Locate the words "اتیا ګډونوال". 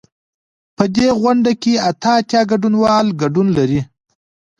2.19-3.07